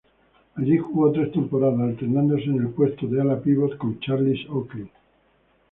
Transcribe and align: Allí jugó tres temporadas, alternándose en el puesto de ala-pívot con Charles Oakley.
Allí 0.55 0.79
jugó 0.79 1.11
tres 1.11 1.31
temporadas, 1.31 1.79
alternándose 1.79 2.45
en 2.45 2.55
el 2.59 2.69
puesto 2.69 3.05
de 3.05 3.21
ala-pívot 3.21 3.77
con 3.77 3.99
Charles 3.99 4.49
Oakley. 4.49 4.89